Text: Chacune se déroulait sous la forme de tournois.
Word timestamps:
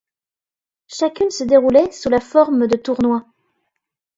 Chacune 0.87 1.29
se 1.29 1.43
déroulait 1.43 1.91
sous 1.91 2.09
la 2.09 2.19
forme 2.19 2.65
de 2.65 2.75
tournois. 2.75 3.23